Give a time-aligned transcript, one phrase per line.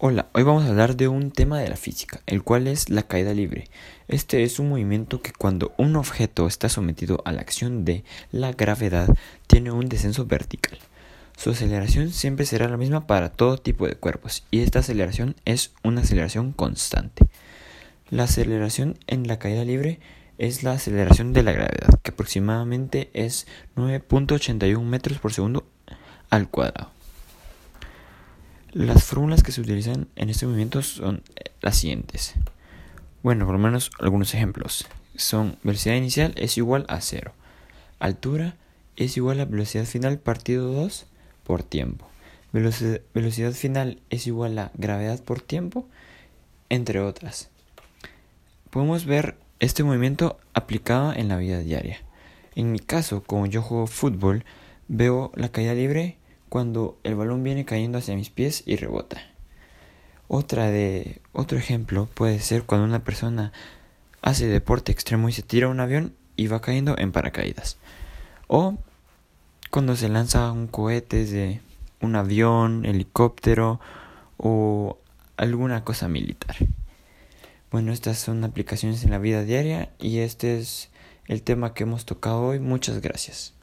[0.00, 3.02] Hola, hoy vamos a hablar de un tema de la física, el cual es la
[3.02, 3.64] caída libre.
[4.06, 8.52] Este es un movimiento que cuando un objeto está sometido a la acción de la
[8.52, 9.08] gravedad
[9.48, 10.78] tiene un descenso vertical.
[11.36, 15.72] Su aceleración siempre será la misma para todo tipo de cuerpos y esta aceleración es
[15.82, 17.26] una aceleración constante.
[18.08, 19.98] La aceleración en la caída libre
[20.38, 25.66] es la aceleración de la gravedad, que aproximadamente es 9.81 metros por segundo
[26.30, 26.97] al cuadrado.
[28.72, 32.34] Las fórmulas que se utilizan en este movimiento son eh, las siguientes.
[33.22, 34.86] Bueno, por lo menos algunos ejemplos.
[35.16, 37.32] Son velocidad inicial es igual a cero.
[37.98, 38.56] Altura
[38.96, 41.06] es igual a velocidad final partido 2
[41.44, 42.06] por tiempo.
[42.52, 45.86] Velocidad final es igual a gravedad por tiempo,
[46.68, 47.50] entre otras.
[48.70, 51.98] Podemos ver este movimiento aplicado en la vida diaria.
[52.54, 54.44] En mi caso, como yo juego fútbol,
[54.88, 56.18] veo la caída libre
[56.48, 59.20] cuando el balón viene cayendo hacia mis pies y rebota.
[60.28, 63.52] Otra de otro ejemplo puede ser cuando una persona
[64.20, 67.78] hace deporte extremo y se tira un avión y va cayendo en paracaídas.
[68.46, 68.76] O
[69.70, 71.60] cuando se lanza un cohete de
[72.00, 73.80] un avión, helicóptero
[74.36, 74.98] o
[75.36, 76.56] alguna cosa militar.
[77.70, 80.90] Bueno, estas son aplicaciones en la vida diaria y este es
[81.26, 82.60] el tema que hemos tocado hoy.
[82.60, 83.57] Muchas gracias.